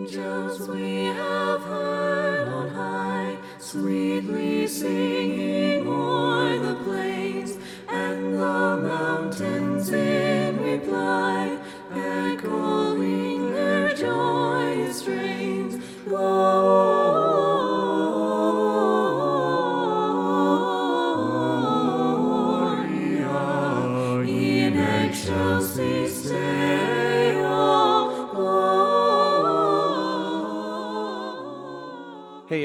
[0.00, 10.56] angels we have heard on high, sweetly singing o'er the plains, and the mountains in
[10.62, 11.58] reply,
[11.92, 15.76] echoing their joyous strains.
[16.06, 16.89] Gloria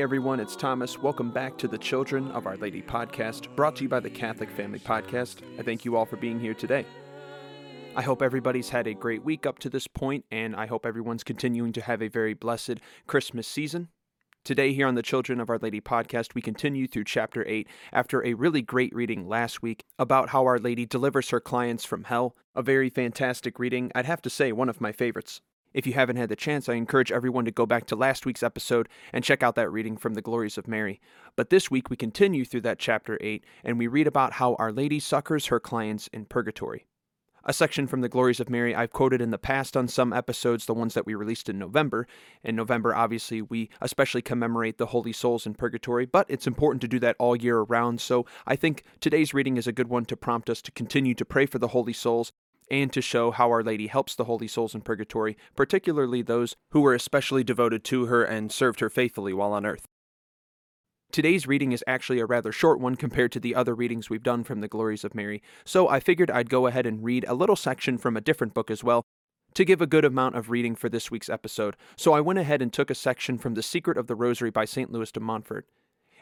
[0.05, 1.02] everyone, it's Thomas.
[1.02, 4.52] Welcome back to the Children of Our Lady podcast, brought to you by the Catholic
[4.52, 5.38] Family Podcast.
[5.58, 6.86] I thank you all for being here today.
[7.95, 11.23] I hope everybody's had a great week up to this point, and I hope everyone's
[11.23, 13.88] continuing to have a very blessed Christmas season.
[14.44, 18.23] Today, here on the Children of Our Lady podcast, we continue through chapter 8 after
[18.23, 22.36] a really great reading last week about how Our Lady delivers her clients from hell.
[22.53, 23.92] A very fantastic reading.
[23.95, 25.42] I'd have to say, one of my favorites.
[25.76, 28.44] If you haven't had the chance, I encourage everyone to go back to last week's
[28.44, 31.02] episode and check out that reading from the Glories of Mary.
[31.36, 34.72] But this week, we continue through that chapter 8 and we read about how Our
[34.72, 36.86] Lady succors her clients in purgatory
[37.48, 40.66] a section from the Glories of Mary I've quoted in the past on some episodes,
[40.66, 42.08] the ones that we released in November.
[42.44, 46.88] In November, obviously, we especially commemorate the holy souls in purgatory, but it's important to
[46.88, 48.02] do that all year around.
[48.02, 51.26] So I think today's reading is a good one to prompt us to continue to
[51.26, 52.32] pray for the holy souls
[52.69, 56.81] and to show how Our Lady helps the holy souls in purgatory, particularly those who
[56.81, 59.85] were especially devoted to her and served her faithfully while on earth.
[61.11, 64.43] Today's reading is actually a rather short one compared to the other readings we've done
[64.43, 67.55] from the Glories of Mary, so I figured I'd go ahead and read a little
[67.55, 69.03] section from a different book as well
[69.53, 71.77] to give a good amount of reading for this week's episode.
[71.95, 74.66] So I went ahead and took a section from The Secret of the Rosary by
[74.66, 74.91] St.
[74.91, 75.66] Louis de Montfort.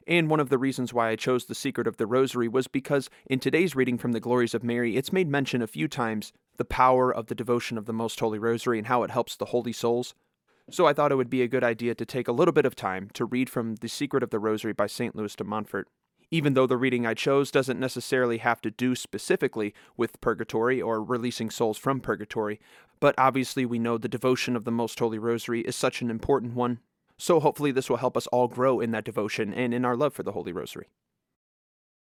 [0.08, 3.10] And one of the reasons why I chose The Secret of the Rosary was because
[3.26, 6.66] in today's reading from the Glories of Mary, it's made mention a few times the
[6.66, 9.72] power of the devotion of the Most Holy Rosary and how it helps the holy
[9.72, 10.14] souls.
[10.70, 12.76] So I thought it would be a good idea to take a little bit of
[12.76, 15.16] time to read from The Secret of the Rosary by St.
[15.16, 15.88] Louis de Montfort.
[16.32, 21.04] Even though the reading I chose doesn't necessarily have to do specifically with purgatory or
[21.04, 22.60] releasing souls from purgatory,
[23.00, 26.56] but obviously we know the devotion of the Most Holy Rosary is such an important
[26.56, 26.80] one,
[27.18, 30.14] so hopefully this will help us all grow in that devotion and in our love
[30.14, 30.88] for the Holy Rosary.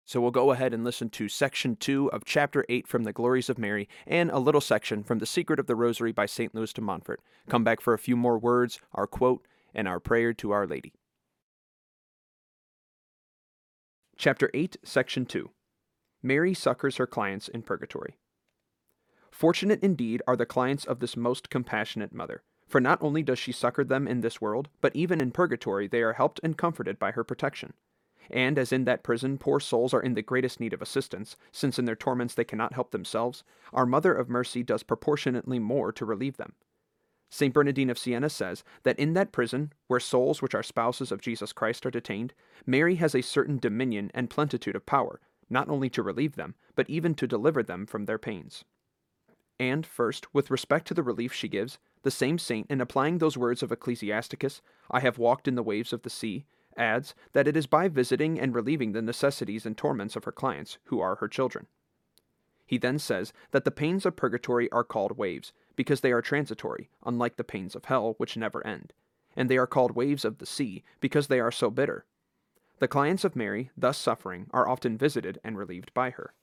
[0.07, 3.49] So we'll go ahead and listen to section 2 of chapter 8 from the Glories
[3.49, 6.55] of Mary and a little section from The Secret of the Rosary by St.
[6.55, 7.21] Louis de Montfort.
[7.49, 10.93] Come back for a few more words, our quote, and our prayer to Our Lady.
[14.17, 15.51] Chapter 8, section 2
[16.23, 18.17] Mary succors her clients in purgatory.
[19.31, 23.53] Fortunate indeed are the clients of this most compassionate mother, for not only does she
[23.53, 27.11] succor them in this world, but even in purgatory they are helped and comforted by
[27.13, 27.75] her protection.
[28.31, 31.79] And as in that prison poor souls are in the greatest need of assistance, since
[31.79, 36.05] in their torments they cannot help themselves, our Mother of Mercy does proportionately more to
[36.05, 36.55] relieve them.
[37.31, 37.53] St.
[37.53, 41.53] Bernardine of Siena says that in that prison, where souls which are spouses of Jesus
[41.53, 42.33] Christ are detained,
[42.65, 45.21] Mary has a certain dominion and plenitude of power,
[45.51, 48.65] not only to relieve them, but even to deliver them from their pains.
[49.59, 53.37] And, first, with respect to the relief she gives, the same saint, in applying those
[53.37, 56.45] words of Ecclesiasticus, I have walked in the waves of the sea,
[56.77, 60.79] adds that it is by visiting and relieving the necessities and torments of her clients,
[60.85, 61.67] who are her children.
[62.67, 66.89] He then says that the pains of purgatory are called waves, because they are transitory,
[67.05, 68.93] unlike the pains of hell, which never end,
[69.37, 72.07] and they are called waves of the sea, because they are so bitter.
[72.79, 76.35] The clients of Mary, thus suffering, are often visited and relieved by her.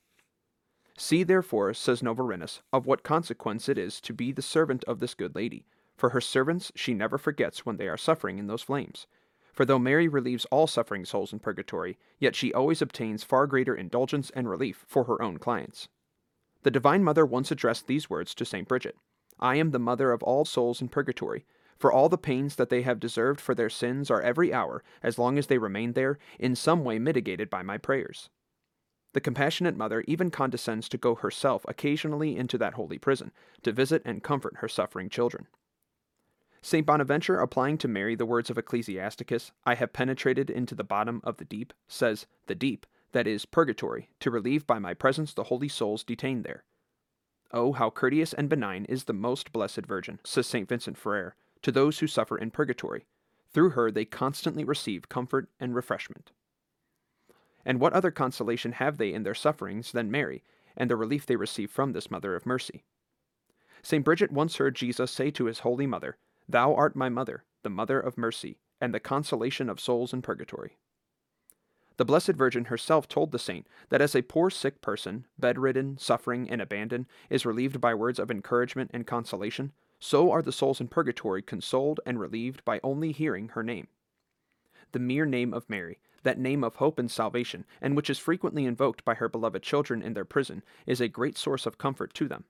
[1.03, 5.16] See, therefore, says Novarinus, of what consequence it is to be the servant of this
[5.16, 5.66] good lady,
[5.97, 9.07] for her servants she never forgets when they are suffering in those flames.
[9.51, 13.73] For though Mary relieves all suffering souls in purgatory, yet she always obtains far greater
[13.73, 15.89] indulgence and relief for her own clients.
[16.62, 18.68] The Divine Mother once addressed these words to St.
[18.68, 18.95] Bridget
[19.39, 21.47] I am the mother of all souls in purgatory,
[21.79, 25.18] for all the pains that they have deserved for their sins are every hour, as
[25.18, 28.29] long as they remain there, in some way mitigated by my prayers.
[29.14, 33.32] The compassionate mother even condescends to go herself occasionally into that holy prison,
[33.64, 35.48] to visit and comfort her suffering children.
[36.62, 36.86] St.
[36.86, 41.38] Bonaventure, applying to Mary the words of Ecclesiasticus, I have penetrated into the bottom of
[41.38, 45.68] the deep, says, The deep, that is, purgatory, to relieve by my presence the holy
[45.68, 46.64] souls detained there.
[47.52, 50.69] Oh, how courteous and benign is the most blessed Virgin, says St.
[50.69, 53.06] Vincent Ferrer, to those who suffer in purgatory.
[53.54, 56.31] Through her they constantly receive comfort and refreshment.
[57.66, 60.44] And what other consolation have they in their sufferings than Mary,
[60.75, 62.84] and the relief they receive from this Mother of Mercy?
[63.84, 64.06] St.
[64.06, 66.18] Bridget once heard Jesus say to his Holy Mother,
[66.48, 70.78] Thou art my mother, the mother of mercy, and the consolation of souls in purgatory.
[71.98, 76.50] The Blessed Virgin herself told the saint that as a poor sick person, bedridden, suffering,
[76.50, 80.88] and abandoned, is relieved by words of encouragement and consolation, so are the souls in
[80.88, 83.88] purgatory consoled and relieved by only hearing her name.
[84.94, 88.65] The mere name of Mary, that name of hope and salvation, and which is frequently
[88.65, 92.27] invoked by her beloved children in their prison, is a great source of comfort to
[92.27, 92.45] them.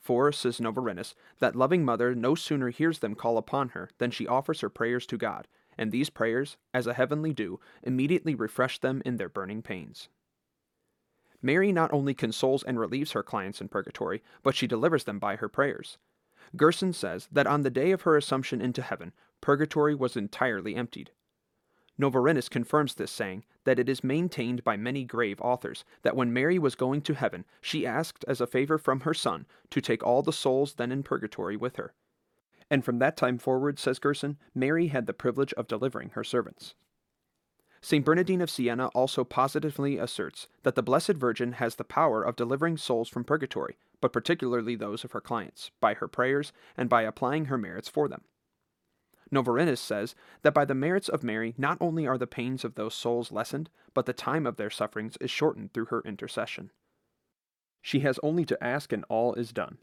[0.00, 4.26] For, says Novarinus, that loving mother no sooner hears them call upon her than she
[4.26, 9.02] offers her prayers to God, and these prayers, as a heavenly dew, immediately refresh them
[9.04, 10.08] in their burning pains.
[11.42, 15.36] Mary not only consoles and relieves her clients in purgatory, but she delivers them by
[15.36, 15.98] her prayers.
[16.56, 21.10] Gerson says that on the day of her assumption into heaven, purgatory was entirely emptied.
[21.98, 26.58] Novarinus confirms this, saying that it is maintained by many grave authors that when Mary
[26.58, 30.22] was going to heaven, she asked as a favor from her Son to take all
[30.22, 31.94] the souls then in purgatory with her.
[32.70, 36.74] And from that time forward, says Gerson, Mary had the privilege of delivering her servants.
[37.80, 38.04] St.
[38.04, 42.76] Bernardine of Siena also positively asserts that the Blessed Virgin has the power of delivering
[42.76, 47.44] souls from purgatory, but particularly those of her clients, by her prayers and by applying
[47.46, 48.22] her merits for them.
[49.32, 52.94] Novarinus says that by the merits of Mary, not only are the pains of those
[52.94, 56.70] souls lessened, but the time of their sufferings is shortened through her intercession.
[57.82, 59.78] She has only to ask, and all is done.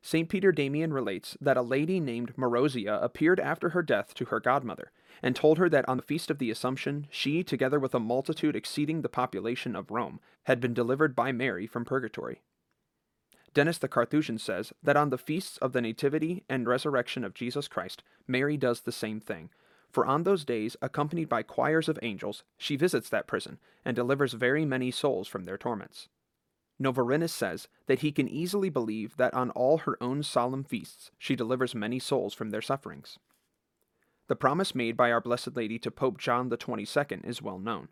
[0.00, 0.28] St.
[0.28, 4.92] Peter Damian relates that a lady named Marozia appeared after her death to her godmother,
[5.22, 8.54] and told her that on the feast of the Assumption, she, together with a multitude
[8.54, 12.42] exceeding the population of Rome, had been delivered by Mary from purgatory.
[13.58, 17.66] Denis the Carthusian says that on the feasts of the Nativity and Resurrection of Jesus
[17.66, 19.50] Christ, Mary does the same thing,
[19.90, 24.34] for on those days, accompanied by choirs of angels, she visits that prison and delivers
[24.34, 26.06] very many souls from their torments.
[26.80, 31.34] Novarinus says that he can easily believe that on all her own solemn feasts she
[31.34, 33.18] delivers many souls from their sufferings.
[34.28, 37.88] The promise made by Our Blessed Lady to Pope John the Twenty-second is well known.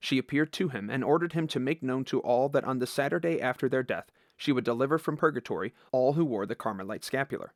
[0.00, 2.86] She appeared to him and ordered him to make known to all that on the
[2.86, 4.10] Saturday after their death
[4.42, 7.52] she would deliver from purgatory all who wore the Carmelite scapular.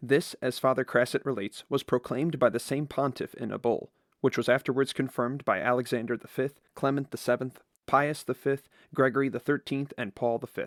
[0.00, 3.90] This, as Father Crasset relates, was proclaimed by the same pontiff in a bull,
[4.20, 7.50] which was afterwards confirmed by Alexander V, Clement VII,
[7.86, 8.58] Pius V,
[8.94, 10.62] Gregory XIII, and Paul V.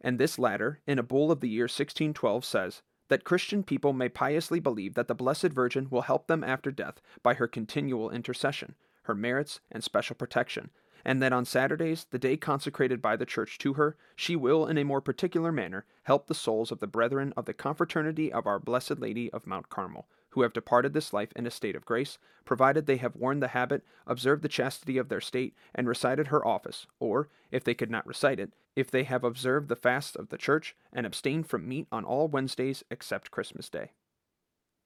[0.00, 4.08] And this latter, in a bull of the year 1612, says that Christian people may
[4.08, 8.76] piously believe that the Blessed Virgin will help them after death by her continual intercession,
[9.02, 10.70] her merits, and special protection,
[11.04, 14.78] and that on Saturdays, the day consecrated by the Church to her, she will, in
[14.78, 18.58] a more particular manner, help the souls of the brethren of the confraternity of Our
[18.58, 22.18] Blessed Lady of Mount Carmel, who have departed this life in a state of grace,
[22.44, 26.46] provided they have worn the habit, observed the chastity of their state, and recited her
[26.46, 30.30] office, or, if they could not recite it, if they have observed the fasts of
[30.30, 33.92] the Church, and abstained from meat on all Wednesdays except Christmas Day.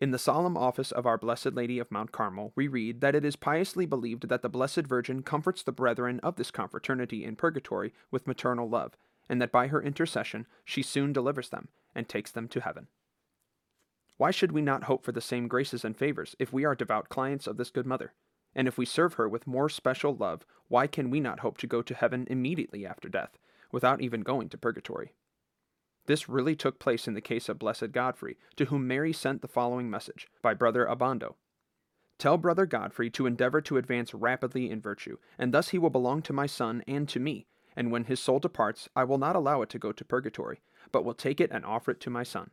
[0.01, 3.25] In the solemn office of Our Blessed Lady of Mount Carmel, we read that it
[3.25, 7.93] is piously believed that the Blessed Virgin comforts the brethren of this confraternity in purgatory
[8.09, 8.97] with maternal love,
[9.29, 11.67] and that by her intercession she soon delivers them
[11.97, 12.87] and takes them to heaven.
[14.19, 17.09] Why should we not hope for the same graces and favors if we are devout
[17.09, 18.13] clients of this good mother?
[18.55, 21.67] And if we serve her with more special love, why can we not hope to
[21.67, 23.37] go to heaven immediately after death,
[23.73, 25.13] without even going to purgatory?
[26.09, 29.47] This really took place in the case of Blessed Godfrey, to whom Mary sent the
[29.47, 31.35] following message by Brother Abando.
[32.19, 36.23] Tell Brother Godfrey to endeavor to advance rapidly in virtue, and thus he will belong
[36.23, 37.47] to my son and to me,
[37.77, 40.63] and when his soul departs, I will not allow it to go to purgatory,
[40.93, 42.53] but will take it and offer it to my son.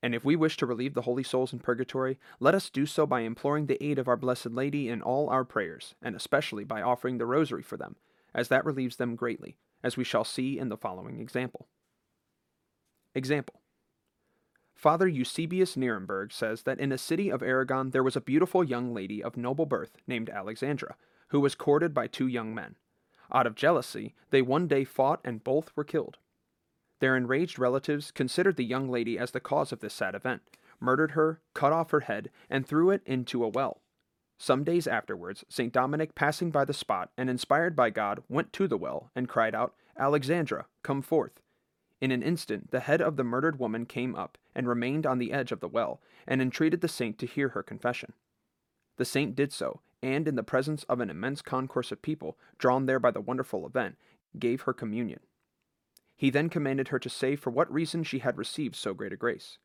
[0.00, 3.06] And if we wish to relieve the holy souls in purgatory, let us do so
[3.06, 6.80] by imploring the aid of our Blessed Lady in all our prayers, and especially by
[6.80, 7.96] offering the rosary for them,
[8.32, 11.66] as that relieves them greatly, as we shall see in the following example.
[13.14, 13.60] Example
[14.74, 18.92] Father Eusebius Nieremberg says that in a city of Aragon there was a beautiful young
[18.92, 20.96] lady of noble birth named Alexandra,
[21.28, 22.76] who was courted by two young men.
[23.32, 26.18] Out of jealousy, they one day fought and both were killed.
[27.00, 30.42] Their enraged relatives considered the young lady as the cause of this sad event,
[30.80, 33.82] murdered her, cut off her head, and threw it into a well.
[34.38, 35.72] Some days afterwards, St.
[35.72, 39.54] Dominic, passing by the spot and inspired by God, went to the well and cried
[39.54, 41.40] out, Alexandra, come forth.
[42.02, 45.32] In an instant, the head of the murdered woman came up and remained on the
[45.32, 48.12] edge of the well, and entreated the saint to hear her confession.
[48.96, 52.86] The saint did so, and in the presence of an immense concourse of people, drawn
[52.86, 53.98] there by the wonderful event,
[54.36, 55.20] gave her communion.
[56.16, 59.16] He then commanded her to say for what reason she had received so great a
[59.16, 59.58] grace.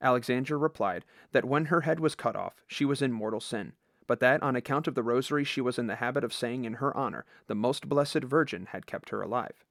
[0.00, 3.72] Alexandra replied that when her head was cut off, she was in mortal sin,
[4.06, 6.74] but that on account of the rosary she was in the habit of saying in
[6.74, 9.65] her honor, the most blessed Virgin had kept her alive.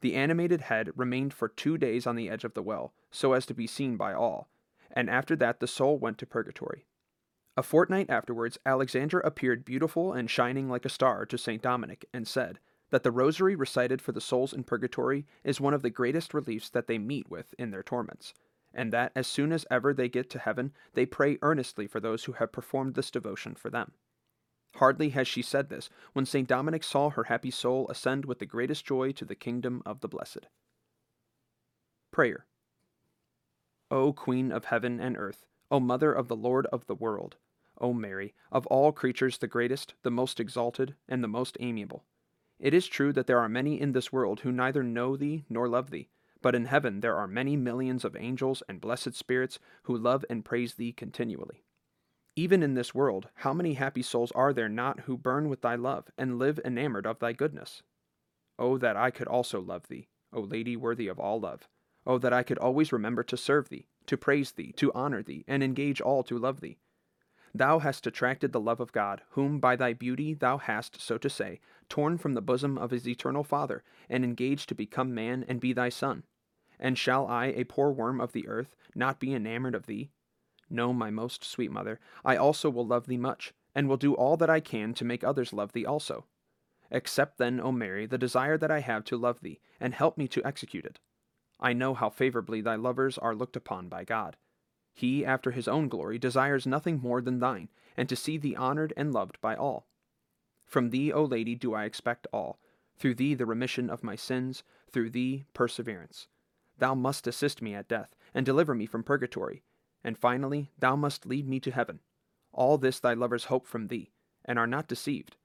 [0.00, 3.46] The animated head remained for two days on the edge of the well, so as
[3.46, 4.48] to be seen by all,
[4.92, 6.86] and after that the soul went to purgatory.
[7.56, 11.60] A fortnight afterwards, Alexandra appeared beautiful and shining like a star to St.
[11.60, 15.82] Dominic, and said, that the rosary recited for the souls in purgatory is one of
[15.82, 18.32] the greatest reliefs that they meet with in their torments,
[18.72, 22.24] and that as soon as ever they get to heaven, they pray earnestly for those
[22.24, 23.92] who have performed this devotion for them.
[24.76, 26.46] Hardly has she said this when St.
[26.46, 30.08] Dominic saw her happy soul ascend with the greatest joy to the kingdom of the
[30.08, 30.46] blessed.
[32.12, 32.46] Prayer.
[33.90, 37.36] O Queen of heaven and earth, O Mother of the Lord of the world,
[37.80, 42.04] O Mary, of all creatures the greatest, the most exalted, and the most amiable.
[42.58, 45.68] It is true that there are many in this world who neither know thee nor
[45.68, 46.08] love thee,
[46.42, 50.44] but in heaven there are many millions of angels and blessed spirits who love and
[50.44, 51.62] praise thee continually.
[52.38, 55.74] Even in this world, how many happy souls are there not who burn with thy
[55.74, 57.82] love, and live enamored of thy goodness?
[58.60, 61.66] Oh, that I could also love thee, O Lady worthy of all love.
[62.06, 65.44] Oh, that I could always remember to serve thee, to praise thee, to honor thee,
[65.48, 66.78] and engage all to love thee.
[67.52, 71.28] Thou hast attracted the love of God, whom by thy beauty thou hast, so to
[71.28, 75.58] say, torn from the bosom of his eternal Father, and engaged to become man and
[75.58, 76.22] be thy Son.
[76.78, 80.12] And shall I, a poor worm of the earth, not be enamored of thee?
[80.70, 84.36] No, my most sweet mother, I also will love thee much, and will do all
[84.36, 86.26] that I can to make others love thee also.
[86.90, 90.28] Accept then, O Mary, the desire that I have to love thee, and help me
[90.28, 90.98] to execute it.
[91.60, 94.36] I know how favorably thy lovers are looked upon by God
[94.98, 98.92] he, after his own glory, desires nothing more than thine, and to see thee honored
[98.96, 99.86] and loved by all.
[100.66, 102.58] From thee, O Lady, do I expect all,
[102.96, 106.26] through thee the remission of my sins, through thee perseverance.
[106.78, 109.62] Thou must assist me at death, and deliver me from purgatory,
[110.04, 112.00] and finally thou must lead me to heaven.
[112.52, 114.10] All this thy lovers hope from thee,
[114.44, 115.36] and are not deceived.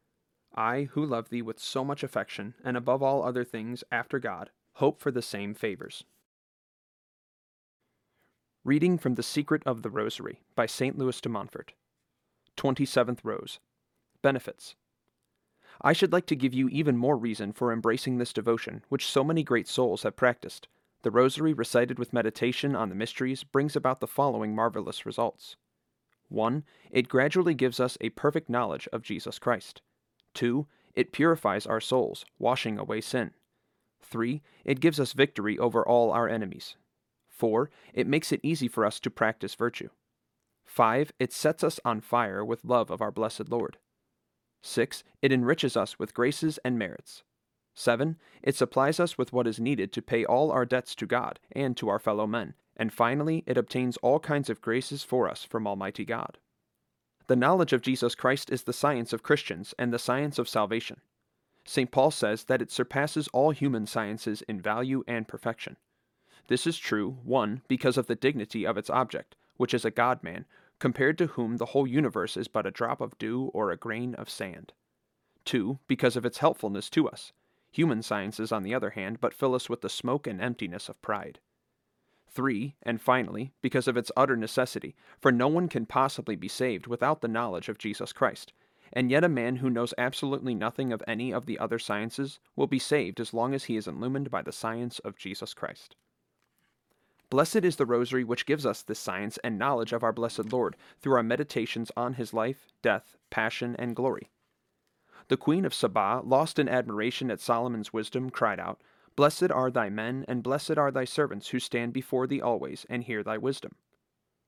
[0.56, 4.52] I, who love thee with so much affection, and above all other things after God,
[4.74, 6.04] hope for the same favors.
[8.64, 10.98] Reading from The Secret of the Rosary by St.
[10.98, 11.74] Louis de Montfort.
[12.56, 13.60] 27th Rose.
[14.22, 14.76] Benefits.
[15.82, 19.24] I should like to give you even more reason for embracing this devotion, which so
[19.24, 20.68] many great souls have practiced.
[21.04, 25.58] The Rosary recited with meditation on the mysteries brings about the following marvelous results.
[26.30, 26.64] 1.
[26.92, 29.82] It gradually gives us a perfect knowledge of Jesus Christ.
[30.34, 30.66] 2.
[30.96, 33.32] It purifies our souls, washing away sin.
[34.02, 34.42] 3.
[34.64, 36.78] It gives us victory over all our enemies.
[37.28, 37.70] 4.
[37.94, 39.90] It makes it easy for us to practice virtue.
[40.64, 41.12] 5.
[41.20, 43.78] It sets us on fire with love of our blessed Lord.
[44.62, 45.04] 6.
[45.22, 47.24] It enriches us with graces and merits.
[47.74, 48.18] 7.
[48.42, 51.76] It supplies us with what is needed to pay all our debts to God and
[51.78, 52.54] to our fellow men.
[52.76, 56.38] And finally, it obtains all kinds of graces for us from Almighty God.
[57.28, 61.02] The knowledge of Jesus Christ is the science of Christians and the science of salvation.
[61.66, 61.92] St.
[61.92, 65.78] Paul says that it surpasses all human sciences in value and perfection.
[66.48, 67.62] This is true, 1.
[67.70, 70.46] because of the dignity of its object, which is a God man,
[70.80, 74.14] compared to whom the whole universe is but a drop of dew or a grain
[74.16, 74.74] of sand.
[75.46, 75.80] 2.
[75.88, 77.32] Because of its helpfulness to us.
[77.74, 81.02] Human sciences, on the other hand, but fill us with the smoke and emptiness of
[81.02, 81.40] pride.
[82.30, 82.76] 3.
[82.84, 87.22] And finally, because of its utter necessity, for no one can possibly be saved without
[87.22, 88.54] the knowledge of Jesus Christ,
[88.92, 92.68] and yet a man who knows absolutely nothing of any of the other sciences will
[92.68, 95.96] be saved as long as he is illumined by the science of Jesus Christ.
[97.32, 100.76] Blessed is the Rosary which gives us this science and knowledge of our blessed Lord
[101.02, 104.30] through our meditations on his life, death, passion, and glory.
[105.30, 108.82] The Queen of Saba, lost in admiration at Solomon's wisdom, cried out,
[109.16, 113.04] Blessed are thy men, and blessed are thy servants who stand before thee always and
[113.04, 113.76] hear thy wisdom.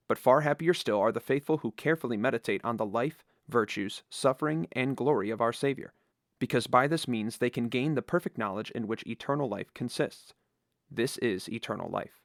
[0.08, 4.68] But far happier still are the faithful who carefully meditate on the life, virtues, suffering,
[4.72, 5.94] and glory of our Saviour,
[6.40, 10.34] because by this means they can gain the perfect knowledge in which eternal life consists.
[10.90, 12.25] This is eternal life.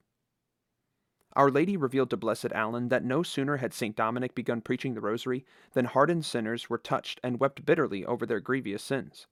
[1.35, 3.95] Our Lady revealed to Blessed Allan that no sooner had St.
[3.95, 8.41] Dominic begun preaching the Rosary than hardened sinners were touched and wept bitterly over their
[8.41, 9.27] grievous sins.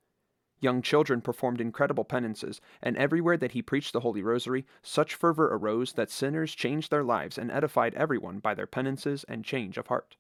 [0.61, 5.49] Young children performed incredible penances, and everywhere that he preached the Holy Rosary, such fervor
[5.53, 9.87] arose that sinners changed their lives and edified everyone by their penances and change of
[9.87, 10.17] heart.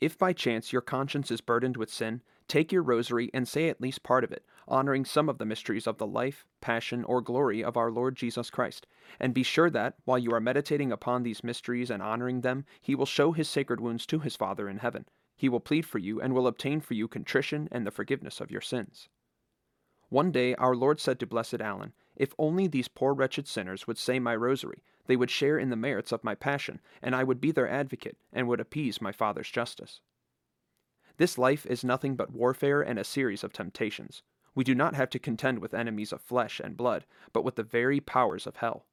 [0.00, 3.80] If by chance your conscience is burdened with sin, take your rosary and say at
[3.80, 7.62] least part of it, honoring some of the mysteries of the life, passion, or glory
[7.62, 8.88] of our Lord Jesus Christ,
[9.20, 12.96] and be sure that, while you are meditating upon these mysteries and honoring them, he
[12.96, 15.06] will show his sacred wounds to his Father in heaven.
[15.36, 18.50] He will plead for you and will obtain for you contrition and the forgiveness of
[18.50, 19.08] your sins.
[20.08, 23.96] One day our Lord said to Blessed Allan, If only these poor wretched sinners would
[23.96, 27.40] say my rosary, they would share in the merits of my passion, and I would
[27.40, 30.00] be their advocate, and would appease my Father's justice.
[31.20, 34.22] This life is nothing but warfare and a series of temptations.
[34.54, 37.62] We do not have to contend with enemies of flesh and blood, but with the
[37.62, 38.86] very powers of hell.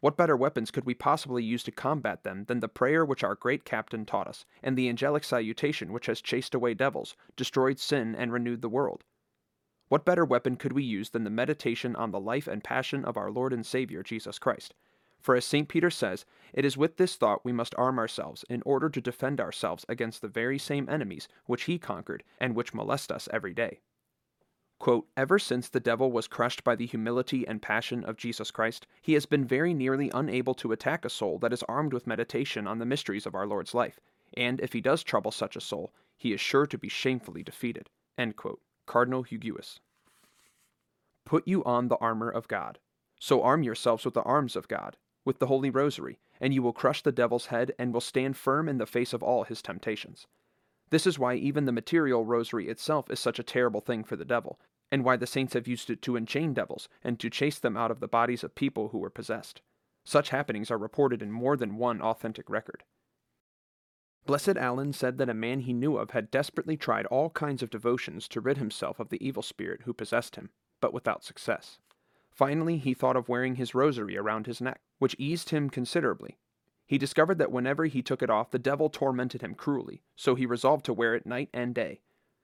[0.00, 3.34] What better weapons could we possibly use to combat them than the prayer which our
[3.34, 8.14] great captain taught us, and the angelic salutation which has chased away devils, destroyed sin,
[8.14, 9.04] and renewed the world?
[9.88, 13.18] What better weapon could we use than the meditation on the life and passion of
[13.18, 14.72] our Lord and Savior Jesus Christ?
[15.20, 15.68] For as St.
[15.68, 19.40] Peter says, it is with this thought we must arm ourselves in order to defend
[19.40, 23.80] ourselves against the very same enemies which he conquered and which molest us every day.
[24.78, 28.86] Quote, Ever since the devil was crushed by the humility and passion of Jesus Christ,
[29.02, 32.66] he has been very nearly unable to attack a soul that is armed with meditation
[32.66, 34.00] on the mysteries of our Lord's life,
[34.34, 37.90] and if he does trouble such a soul, he is sure to be shamefully defeated.
[38.86, 39.80] Cardinal Hugues.
[41.26, 42.78] Put you on the armor of God.
[43.20, 46.72] So arm yourselves with the arms of God, with the Holy Rosary, and you will
[46.72, 50.26] crush the devil's head and will stand firm in the face of all his temptations.
[50.90, 54.24] This is why even the material rosary itself is such a terrible thing for the
[54.24, 54.58] devil,
[54.90, 57.90] and why the saints have used it to enchain devils and to chase them out
[57.90, 59.62] of the bodies of people who were possessed.
[60.04, 62.82] Such happenings are reported in more than one authentic record.
[64.26, 67.70] Blessed Allan said that a man he knew of had desperately tried all kinds of
[67.70, 70.50] devotions to rid himself of the evil spirit who possessed him,
[70.80, 71.78] but without success.
[72.30, 76.38] Finally, he thought of wearing his rosary around his neck, which eased him considerably.
[76.86, 80.46] He discovered that whenever he took it off, the devil tormented him cruelly, so he
[80.46, 82.00] resolved to wear it night and day,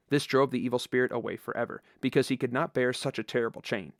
[0.08, 3.60] this drove the evil spirit away forever, because he could not bear such a terrible
[3.60, 3.92] chain.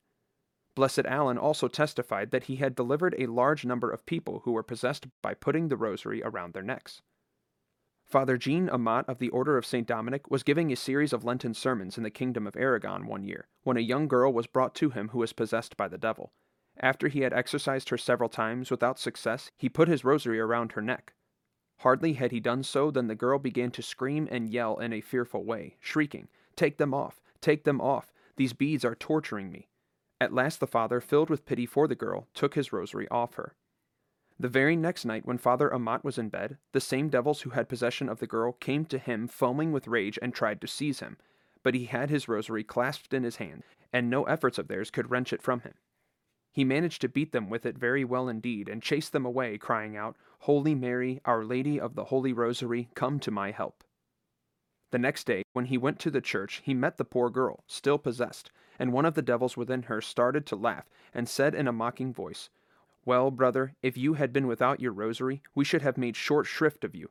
[0.75, 4.63] Blessed Allan also testified that he had delivered a large number of people who were
[4.63, 7.03] possessed by putting the rosary around their necks.
[8.05, 9.87] Father Jean Amat of the Order of St.
[9.87, 13.49] Dominic was giving a series of Lenten sermons in the kingdom of Aragon one year,
[13.65, 16.33] when a young girl was brought to him who was possessed by the devil.
[16.81, 20.83] After he had exorcised her several times without success, he put his rosary around her
[20.83, 21.15] neck.
[21.81, 25.01] Hardly had he done so than the girl began to scream and yell in a
[25.01, 27.21] fearful way, shrieking, Take them off!
[27.41, 28.13] Take them off!
[28.37, 29.69] These beads are torturing me.
[30.21, 33.55] At last the father, filled with pity for the girl, took his rosary off her.
[34.39, 37.69] The very next night, when Father Amat was in bed, the same devils who had
[37.69, 41.17] possession of the girl came to him foaming with rage and tried to seize him.
[41.63, 45.11] But he had his rosary clasped in his hand, and no efforts of theirs could
[45.11, 45.75] wrench it from him.
[46.57, 49.95] He managed to beat them with it very well indeed, and chased them away, crying
[49.95, 53.85] out, Holy Mary, Our Lady of the Holy Rosary, come to my help.
[54.91, 57.99] The next day, when he went to the church, he met the poor girl, still
[57.99, 61.75] possessed, and one of the devils within her started to laugh, and said in a
[61.75, 62.49] mocking voice,
[63.05, 66.85] Well, brother, if you had been without your rosary, we should have made short shrift
[66.85, 67.11] of you.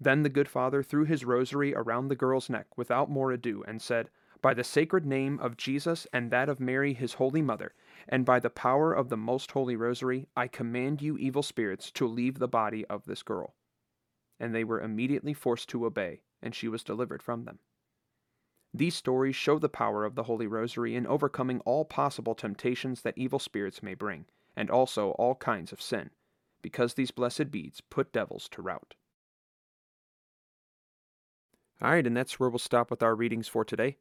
[0.00, 3.80] Then the good father threw his rosary around the girl's neck without more ado, and
[3.80, 4.10] said,
[4.42, 7.72] By the sacred name of Jesus and that of Mary, his holy mother,
[8.08, 12.06] and by the power of the most holy rosary, I command you, evil spirits, to
[12.06, 13.54] leave the body of this girl.
[14.38, 17.58] And they were immediately forced to obey, and she was delivered from them.
[18.72, 23.16] These stories show the power of the Holy Rosary in overcoming all possible temptations that
[23.16, 26.10] evil spirits may bring, and also all kinds of sin,
[26.62, 28.94] because these blessed beads put devils to rout.
[31.80, 33.96] All right, and that's where we'll stop with our readings for today.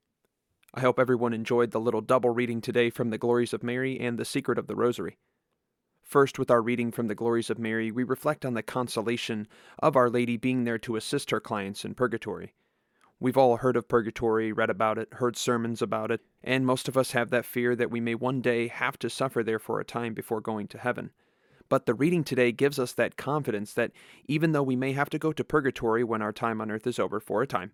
[0.77, 4.19] I hope everyone enjoyed the little double reading today from the Glories of Mary and
[4.19, 5.17] the Secret of the Rosary.
[6.01, 9.47] First, with our reading from the Glories of Mary, we reflect on the consolation
[9.79, 12.55] of Our Lady being there to assist her clients in purgatory.
[13.21, 16.97] We've all heard of purgatory, read about it, heard sermons about it, and most of
[16.97, 19.85] us have that fear that we may one day have to suffer there for a
[19.85, 21.11] time before going to heaven.
[21.69, 23.93] But the reading today gives us that confidence that
[24.27, 26.99] even though we may have to go to purgatory when our time on earth is
[26.99, 27.71] over for a time,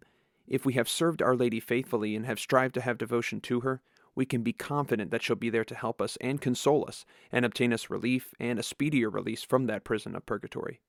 [0.52, 3.82] if we have served Our Lady faithfully and have strived to have devotion to her,
[4.16, 7.46] we can be confident that she'll be there to help us and console us and
[7.46, 10.82] obtain us relief and a speedier release from that prison of purgatory.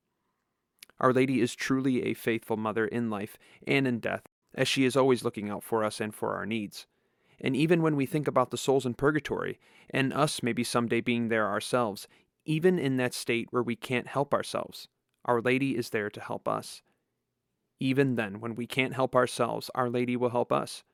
[0.99, 4.23] Our Lady is truly a faithful mother in life and in death,
[4.53, 6.89] as she is always looking out for us and for our needs.
[7.41, 11.29] And even when we think about the souls in purgatory, and us maybe someday being
[11.29, 12.09] there ourselves,
[12.45, 14.89] even in that state where we can't help ourselves,
[15.25, 16.83] Our Lady is there to help us.
[17.83, 20.85] Even then, when we can't help ourselves, Our Lady will help us.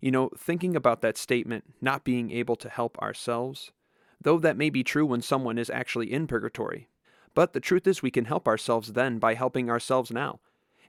[0.00, 3.70] You know, thinking about that statement, not being able to help ourselves,
[4.18, 6.88] though that may be true when someone is actually in purgatory,
[7.34, 10.40] but the truth is we can help ourselves then by helping ourselves now.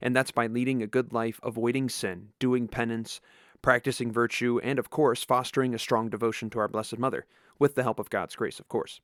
[0.01, 3.19] And that's by leading a good life, avoiding sin, doing penance,
[3.61, 7.25] practicing virtue, and of course, fostering a strong devotion to our Blessed Mother,
[7.59, 9.01] with the help of God's grace, of course.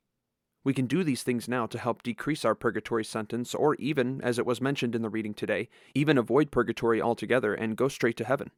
[0.68, 4.38] We can do these things now to help decrease our purgatory sentence, or even, as
[4.38, 8.26] it was mentioned in the reading today, even avoid purgatory altogether and go straight to
[8.26, 8.52] heaven.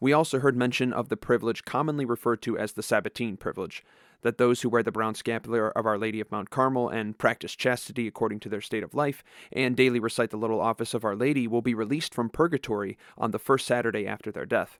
[0.00, 3.82] We also heard mention of the privilege commonly referred to as the Sabbatine privilege,
[4.20, 7.56] that those who wear the brown scapular of Our Lady of Mount Carmel and practice
[7.56, 11.16] chastity according to their state of life, and daily recite the little office of Our
[11.16, 14.78] Lady, will be released from purgatory on the first Saturday after their death.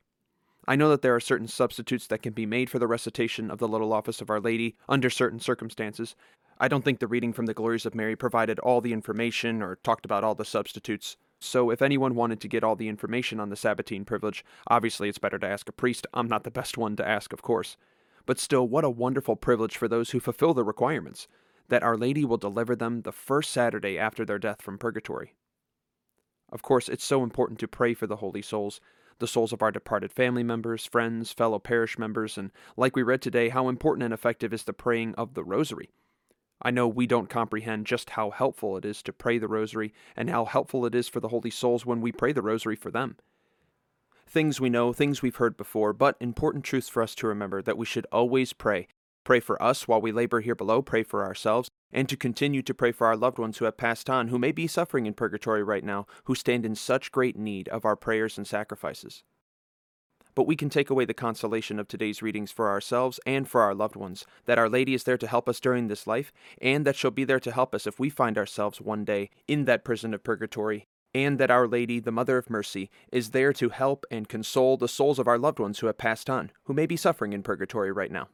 [0.70, 3.58] I know that there are certain substitutes that can be made for the recitation of
[3.58, 6.14] the little office of Our Lady under certain circumstances,
[6.62, 9.80] I don't think the reading from the Glories of Mary provided all the information or
[9.82, 11.16] talked about all the substitutes.
[11.40, 15.18] So, if anyone wanted to get all the information on the Sabbatine privilege, obviously it's
[15.18, 16.06] better to ask a priest.
[16.14, 17.76] I'm not the best one to ask, of course.
[18.24, 21.26] But still, what a wonderful privilege for those who fulfill the requirements
[21.68, 25.34] that Our Lady will deliver them the first Saturday after their death from purgatory.
[26.52, 28.80] Of course, it's so important to pray for the holy souls,
[29.20, 33.22] the souls of our departed family members, friends, fellow parish members, and like we read
[33.22, 35.90] today, how important and effective is the praying of the Rosary.
[36.62, 40.28] I know we don't comprehend just how helpful it is to pray the Rosary and
[40.28, 43.16] how helpful it is for the holy souls when we pray the Rosary for them.
[44.26, 47.78] Things we know, things we've heard before, but important truths for us to remember that
[47.78, 48.88] we should always pray
[49.30, 52.74] Pray for us while we labor here below, pray for ourselves, and to continue to
[52.74, 55.62] pray for our loved ones who have passed on, who may be suffering in purgatory
[55.62, 59.22] right now, who stand in such great need of our prayers and sacrifices.
[60.34, 63.72] But we can take away the consolation of today's readings for ourselves and for our
[63.72, 66.96] loved ones, that Our Lady is there to help us during this life, and that
[66.96, 70.12] she'll be there to help us if we find ourselves one day in that prison
[70.12, 74.28] of purgatory, and that Our Lady, the Mother of Mercy, is there to help and
[74.28, 77.32] console the souls of our loved ones who have passed on, who may be suffering
[77.32, 78.26] in purgatory right now.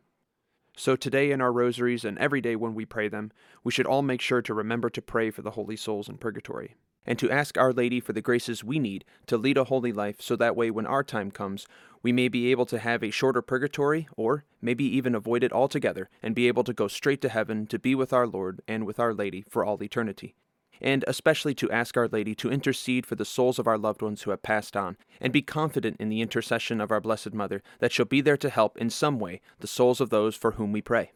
[0.78, 3.32] So today in our rosaries and every day when we pray them,
[3.64, 6.76] we should all make sure to remember to pray for the holy souls in purgatory,
[7.06, 10.20] and to ask Our Lady for the graces we need to lead a holy life
[10.20, 11.66] so that way when our time comes,
[12.02, 16.10] we may be able to have a shorter purgatory, or maybe even avoid it altogether,
[16.22, 19.00] and be able to go straight to heaven to be with our Lord and with
[19.00, 20.34] Our Lady for all eternity
[20.80, 24.22] and especially to ask Our Lady to intercede for the souls of our loved ones
[24.22, 27.92] who have passed on, and be confident in the intercession of our Blessed Mother that
[27.92, 30.82] she'll be there to help in some way the souls of those for whom we
[30.82, 31.12] pray.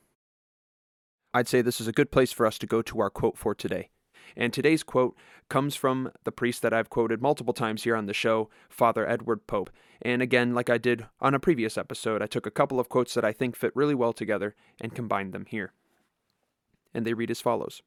[1.32, 3.54] I'd say this is a good place for us to go to our quote for
[3.54, 3.90] today.
[4.36, 5.16] And today's quote
[5.48, 9.46] comes from the priest that I've quoted multiple times here on the show, Father Edward
[9.46, 9.72] Poppe.
[10.02, 13.14] And again, like I did on a previous episode, I took a couple of quotes
[13.14, 15.72] that I think fit really well together and combined them here.
[16.94, 17.82] And they read as follows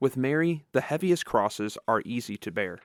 [0.00, 2.80] with Mary, the heaviest crosses are easy to bear.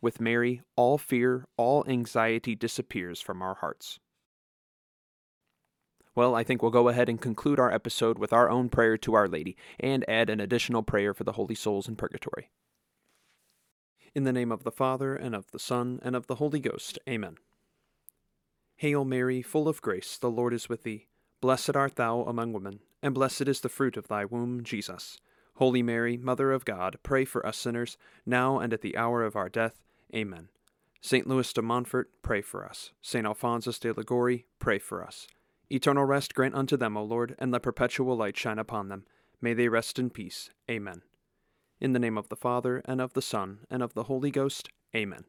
[0.00, 3.98] With Mary, all fear, all anxiety disappears from our hearts.
[6.14, 9.12] Well, I think we'll go ahead and conclude our episode with our own prayer to
[9.12, 12.50] Our Lady and add an additional prayer for the holy souls in purgatory.
[14.14, 16.98] In the name of the Father, and of the Son, and of the Holy Ghost.
[17.06, 17.36] Amen.
[18.76, 21.06] Hail Mary, full of grace, the Lord is with thee.
[21.42, 25.18] Blessed art thou among women, and blessed is the fruit of thy womb, Jesus.
[25.56, 29.36] Holy Mary, Mother of God, pray for us sinners, now and at the hour of
[29.36, 29.82] our death.
[30.14, 30.48] Amen.
[31.00, 31.26] St.
[31.26, 32.92] Louis de Montfort, pray for us.
[33.00, 33.26] St.
[33.26, 35.26] Alphonsus de Liguori, pray for us.
[35.70, 39.04] Eternal rest grant unto them, O Lord, and let perpetual light shine upon them.
[39.40, 40.50] May they rest in peace.
[40.70, 41.02] Amen.
[41.80, 44.68] In the name of the Father, and of the Son, and of the Holy Ghost.
[44.94, 45.24] Amen.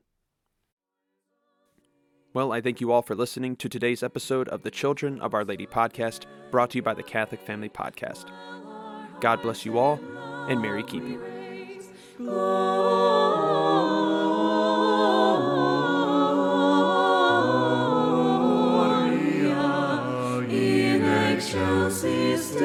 [2.34, 5.46] Well, I thank you all for listening to today's episode of the Children of Our
[5.46, 8.26] Lady podcast, brought to you by the Catholic Family Podcast.
[9.20, 10.00] God bless you all,
[10.50, 11.22] and Mary keep you.
[21.38, 22.56] excelsis